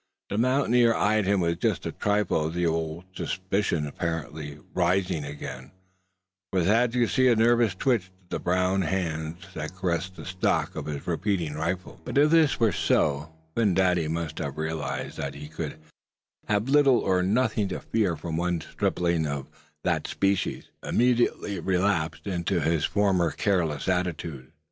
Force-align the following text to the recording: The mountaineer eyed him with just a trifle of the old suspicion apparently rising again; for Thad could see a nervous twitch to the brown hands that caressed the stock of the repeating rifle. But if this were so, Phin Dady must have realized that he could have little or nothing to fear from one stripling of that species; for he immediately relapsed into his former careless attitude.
The 0.31 0.39
mountaineer 0.39 0.95
eyed 0.95 1.25
him 1.25 1.41
with 1.41 1.59
just 1.59 1.85
a 1.85 1.91
trifle 1.91 2.45
of 2.47 2.55
the 2.55 2.65
old 2.65 3.03
suspicion 3.15 3.85
apparently 3.85 4.57
rising 4.73 5.23
again; 5.23 5.73
for 6.51 6.63
Thad 6.63 6.93
could 6.93 7.11
see 7.11 7.27
a 7.27 7.35
nervous 7.35 7.75
twitch 7.75 8.05
to 8.05 8.11
the 8.29 8.39
brown 8.39 8.81
hands 8.81 9.45
that 9.53 9.75
caressed 9.75 10.15
the 10.15 10.25
stock 10.25 10.75
of 10.75 10.85
the 10.85 10.99
repeating 11.05 11.53
rifle. 11.53 12.01
But 12.03 12.17
if 12.17 12.31
this 12.31 12.59
were 12.59 12.71
so, 12.71 13.31
Phin 13.55 13.75
Dady 13.75 14.09
must 14.09 14.39
have 14.39 14.57
realized 14.57 15.17
that 15.17 15.35
he 15.35 15.47
could 15.47 15.77
have 16.47 16.67
little 16.67 16.97
or 16.97 17.21
nothing 17.21 17.67
to 17.67 17.79
fear 17.79 18.15
from 18.15 18.37
one 18.37 18.59
stripling 18.61 19.27
of 19.27 19.45
that 19.83 20.07
species; 20.07 20.63
for 20.79 20.87
he 20.87 20.89
immediately 20.95 21.59
relapsed 21.59 22.25
into 22.25 22.59
his 22.61 22.85
former 22.85 23.29
careless 23.29 23.87
attitude. 23.87 24.51